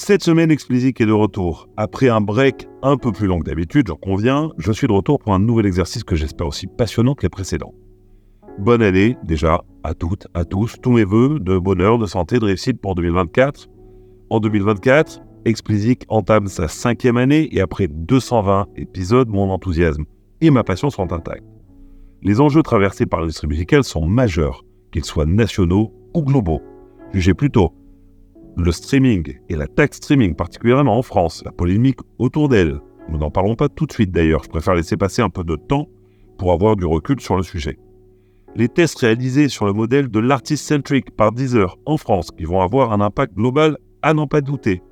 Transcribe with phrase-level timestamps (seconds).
[0.00, 1.68] Cette semaine, Explicit est de retour.
[1.76, 5.18] Après un break un peu plus long que d'habitude, j'en conviens, je suis de retour
[5.18, 7.74] pour un nouvel exercice que j'espère aussi passionnant que les précédents.
[8.60, 12.44] Bonne année, déjà, à toutes, à tous, tous mes voeux de bonheur, de santé, de
[12.44, 13.66] réussite pour 2024.
[14.30, 20.04] En 2024, Explicit entame sa cinquième année et après 220 épisodes, mon enthousiasme
[20.40, 21.44] et ma passion sont intacts.
[22.22, 26.62] Les enjeux traversés par l'industrie musicale sont majeurs, qu'ils soient nationaux ou globaux.
[27.12, 27.72] Jugez plutôt
[28.56, 32.80] le streaming et la taxe streaming, particulièrement en France, la polémique autour d'elle.
[33.08, 35.56] Nous n'en parlons pas tout de suite d'ailleurs, je préfère laisser passer un peu de
[35.56, 35.88] temps
[36.38, 37.78] pour avoir du recul sur le sujet.
[38.56, 42.60] Les tests réalisés sur le modèle de l'artist centric par Deezer en France, qui vont
[42.60, 44.82] avoir un impact global à n'en pas douter.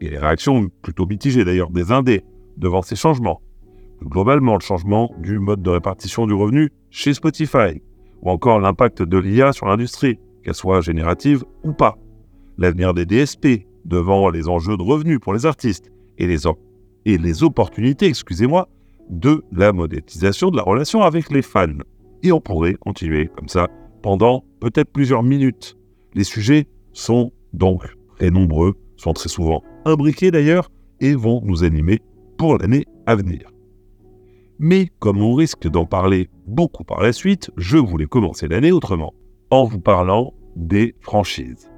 [0.00, 2.24] Et les réactions plutôt mitigées d'ailleurs des indés
[2.56, 3.40] devant ces changements.
[4.02, 7.82] globalement, le changement du mode de répartition du revenu chez Spotify,
[8.20, 11.96] ou encore l'impact de l'IA sur l'industrie, qu'elle soit générative ou pas
[12.62, 18.68] l'avenir des DSP, devant les enjeux de revenus pour les artistes et les, opportunités, excusez-moi,
[19.10, 21.66] de la monétisation de la relation avec les fans.
[22.22, 23.68] Et on pourrait continuer comme ça
[24.00, 25.76] pendant peut-être plusieurs minutes.
[26.14, 27.84] Les sujets sont donc
[28.16, 32.00] très nombreux, sont très souvent imbriqués d'ailleurs, et vont nous animer
[32.38, 33.50] pour l'année à venir.
[34.60, 39.12] Mais comme on risque d'en parler beaucoup par la suite, je voulais commencer l'année autrement,
[39.50, 41.71] en vous parlant des franchises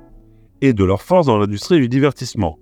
[0.60, 2.58] et de leur force dans l'industrie du divertissement.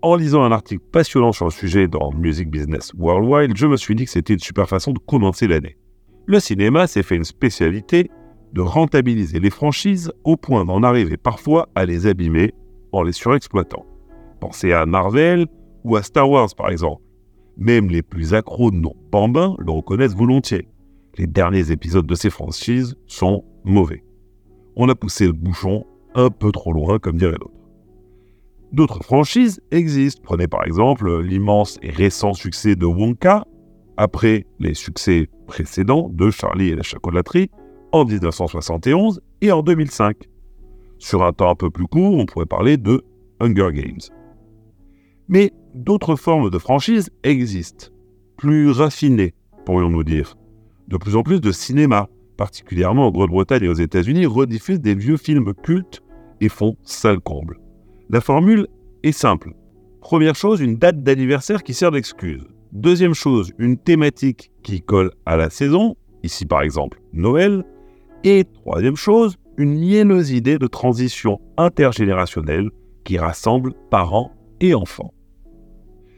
[0.00, 3.96] En lisant un article passionnant sur le sujet dans Music Business Worldwide, je me suis
[3.96, 5.76] dit que c'était une super façon de commencer l'année.
[6.26, 8.10] Le cinéma s'est fait une spécialité
[8.52, 12.54] de rentabiliser les franchises au point d'en arriver parfois à les abîmer
[12.92, 13.84] en les surexploitant.
[14.40, 15.46] Pensez à Marvel
[15.84, 17.02] ou à Star Wars par exemple.
[17.56, 20.68] Même les plus accros non bambins le reconnaissent volontiers.
[21.16, 24.04] Les derniers épisodes de ces franchises sont mauvais.
[24.76, 25.84] On a poussé le bouchon
[26.18, 27.54] un peu trop loin, comme dirait l'autre.
[28.72, 30.20] D'autres franchises existent.
[30.22, 33.46] Prenez par exemple l'immense et récent succès de Wonka,
[33.96, 37.50] après les succès précédents de Charlie et la chocolaterie
[37.92, 40.16] en 1971 et en 2005.
[40.98, 43.04] Sur un temps un peu plus court, on pourrait parler de
[43.40, 44.00] Hunger Games.
[45.28, 47.86] Mais d'autres formes de franchises existent,
[48.36, 50.36] plus raffinées, pourrions-nous dire.
[50.88, 55.16] De plus en plus de cinéma, particulièrement en Grande-Bretagne et aux États-Unis, rediffusent des vieux
[55.16, 56.02] films cultes
[56.40, 57.58] et font sale comble.
[58.10, 58.66] La formule
[59.02, 59.52] est simple.
[60.00, 62.46] Première chose, une date d'anniversaire qui sert d'excuse.
[62.72, 67.64] Deuxième chose, une thématique qui colle à la saison, ici par exemple Noël.
[68.24, 72.70] Et troisième chose, une liéneuse idée de transition intergénérationnelle
[73.04, 75.12] qui rassemble parents et enfants.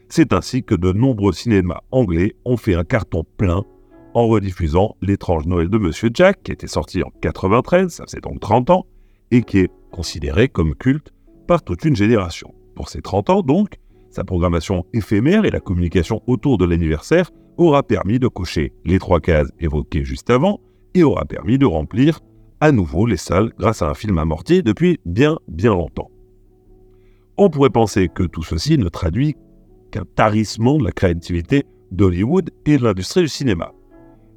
[0.09, 3.65] C'est ainsi que de nombreux cinémas anglais ont fait un carton plein
[4.15, 8.41] en rediffusant L'étrange Noël de Monsieur Jack, qui était sorti en 93, ça faisait donc
[8.41, 8.87] 30 ans,
[9.31, 11.13] et qui est considéré comme culte
[11.47, 12.55] par toute une génération.
[12.75, 13.77] Pour ses 30 ans donc,
[14.11, 19.21] sa programmation éphémère et la communication autour de l'anniversaire aura permis de cocher les trois
[19.21, 20.61] cases évoquées juste avant
[20.95, 22.21] et aura permis de remplir
[22.61, 26.11] à nouveau les salles grâce à un film amorti depuis bien bien longtemps.
[27.37, 29.37] On pourrait penser que tout ceci ne traduit
[29.91, 33.73] qu'un tarissement de la créativité d'Hollywood et de l'industrie du cinéma.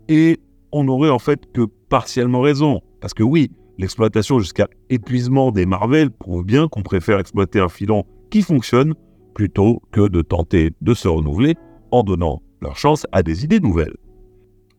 [0.07, 0.39] Et
[0.71, 3.51] on n'aurait en fait que partiellement raison, parce que oui,
[3.83, 8.93] L'exploitation jusqu'à épuisement des Marvel prouve bien qu'on préfère exploiter un filon qui fonctionne
[9.33, 11.55] plutôt que de tenter de se renouveler
[11.91, 13.97] en donnant leur chance à des idées nouvelles.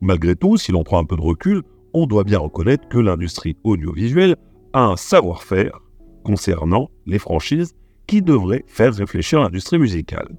[0.01, 1.61] Malgré tout, si l'on prend un peu de recul,
[1.93, 4.37] on doit bien reconnaître que l'industrie audiovisuelle
[4.73, 5.83] a un savoir-faire
[6.23, 7.75] concernant les franchises
[8.07, 10.35] qui devrait faire réfléchir l'industrie musicale.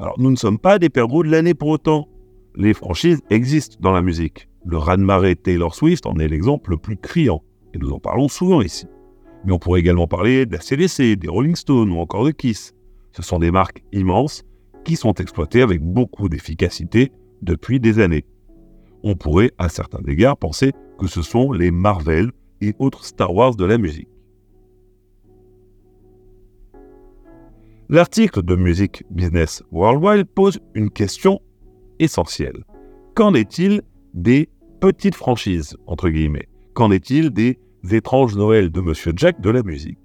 [0.00, 2.08] Alors nous ne sommes pas des perdreaux de l'année pour autant.
[2.56, 4.48] Les franchises existent dans la musique.
[4.66, 7.42] Le raz-de-marée Taylor Swift en est l'exemple le plus criant,
[7.74, 8.86] et nous en parlons souvent ici.
[9.44, 12.74] Mais on pourrait également parler de CDC, des Rolling Stones ou encore de Kiss.
[13.12, 14.42] Ce sont des marques immenses
[14.84, 18.24] qui sont exploitées avec beaucoup d'efficacité depuis des années.
[19.02, 22.32] On pourrait, à certains égards, penser que ce sont les Marvel
[22.62, 24.08] et autres Star Wars de la musique.
[27.90, 31.40] L'article de Music Business Worldwide pose une question
[31.98, 32.64] essentielle.
[33.14, 33.82] Qu'en est-il
[34.14, 34.48] des
[34.92, 36.46] petite franchise, entre guillemets.
[36.74, 37.58] Qu'en est-il des
[37.90, 39.96] étranges Noëls de Monsieur Jack de la musique?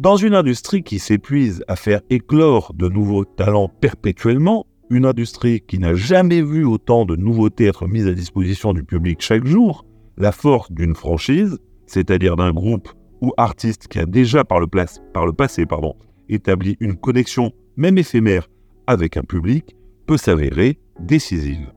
[0.00, 5.78] Dans une industrie qui s'épuise à faire éclore de nouveaux talents perpétuellement, une industrie qui
[5.78, 9.86] n'a jamais vu autant de nouveautés être mises à disposition du public chaque jour,
[10.16, 12.88] la force d'une franchise, c'est-à-dire d'un groupe
[13.20, 15.64] ou artiste qui a déjà par le, passé
[16.28, 18.48] établi une connexion, même éphémère,
[18.88, 19.76] avec un public,
[20.08, 21.70] peut s'avérer décisive.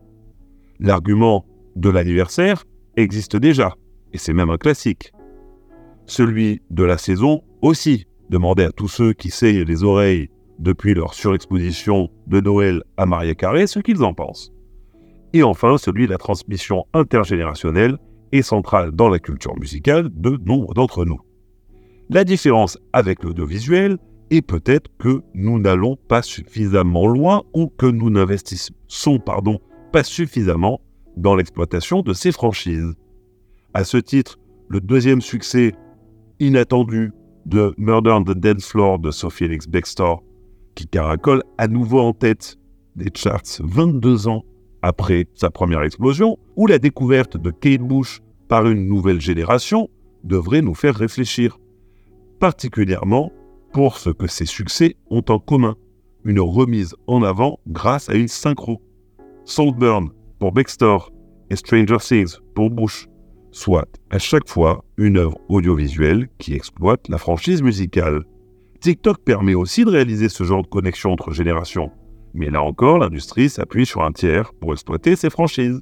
[0.79, 1.45] L'argument
[1.75, 2.65] de l'anniversaire
[2.95, 3.75] existe déjà,
[4.13, 5.11] et c'est même un classique.
[6.05, 10.29] Celui de la saison aussi, Demandez à tous ceux qui saignent les oreilles
[10.59, 14.51] depuis leur surexposition de Noël à Maria Carré ce qu'ils en pensent.
[15.33, 17.97] Et enfin, celui de la transmission intergénérationnelle
[18.31, 21.19] est central dans la culture musicale de nombre d'entre nous.
[22.11, 23.97] La différence avec l'audiovisuel
[24.29, 29.59] est peut-être que nous n'allons pas suffisamment loin ou que nous n'investissons pardon,
[29.91, 30.81] pas suffisamment
[31.17, 32.93] dans l'exploitation de ces franchises.
[33.73, 35.73] À ce titre, le deuxième succès
[36.39, 37.11] inattendu
[37.45, 40.23] de Murder on the Dance Floor de Sophie Elix Bextor,
[40.75, 42.57] qui caracole à nouveau en tête
[42.95, 44.43] des charts 22 ans
[44.81, 49.89] après sa première explosion, ou la découverte de Kate Bush par une nouvelle génération,
[50.23, 51.57] devrait nous faire réfléchir,
[52.39, 53.31] particulièrement
[53.73, 55.75] pour ce que ces succès ont en commun,
[56.25, 58.81] une remise en avant grâce à une synchro.
[59.49, 61.11] Saltburn pour Bextor
[61.49, 63.07] et Stranger Things pour Bush,
[63.49, 68.23] soit à chaque fois une œuvre audiovisuelle qui exploite la franchise musicale.
[68.79, 71.89] TikTok permet aussi de réaliser ce genre de connexion entre générations,
[72.35, 75.81] mais là encore, l'industrie s'appuie sur un tiers pour exploiter ses franchises.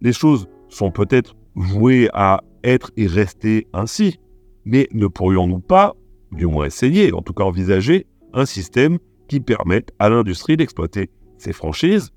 [0.00, 4.18] Les choses sont peut-être vouées à être et rester ainsi,
[4.64, 5.92] mais ne pourrions-nous pas,
[6.32, 11.52] du moins essayer, en tout cas envisager, un système qui permette à l'industrie d'exploiter ses
[11.52, 12.10] franchises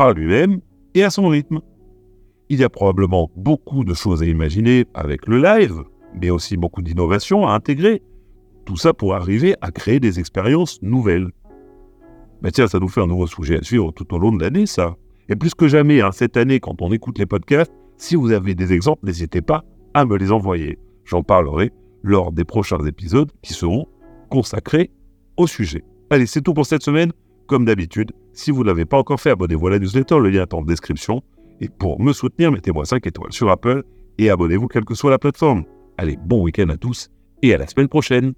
[0.00, 0.62] par lui-même
[0.94, 1.60] et à son rythme
[2.48, 5.82] Il y a probablement beaucoup de choses à imaginer avec le live,
[6.18, 8.00] mais aussi beaucoup d'innovations à intégrer.
[8.64, 11.28] Tout ça pour arriver à créer des expériences nouvelles.
[12.40, 14.64] Mais tiens, ça nous fait un nouveau sujet à suivre tout au long de l'année,
[14.64, 14.96] ça.
[15.28, 18.54] Et plus que jamais, hein, cette année, quand on écoute les podcasts, si vous avez
[18.54, 20.78] des exemples, n'hésitez pas à me les envoyer.
[21.04, 23.86] J'en parlerai lors des prochains épisodes qui seront
[24.30, 24.90] consacrés
[25.36, 25.84] au sujet.
[26.08, 27.12] Allez, c'est tout pour cette semaine.
[27.50, 30.42] Comme d'habitude, si vous ne l'avez pas encore fait, abonnez-vous à la newsletter, le lien
[30.42, 31.20] est en description.
[31.60, 33.82] Et pour me soutenir, mettez-moi 5 étoiles sur Apple
[34.18, 35.64] et abonnez-vous quelle que soit la plateforme.
[35.98, 37.10] Allez, bon week-end à tous
[37.42, 38.34] et à la semaine prochaine.